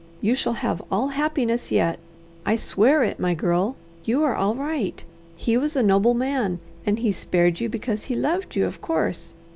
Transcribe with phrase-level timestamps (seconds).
[0.19, 1.99] You shall have all happiness yet;
[2.43, 3.75] I swear it, my girl!
[4.03, 5.05] You are all right.
[5.35, 9.35] He was a noble man, and he spared you because he loved you, of course.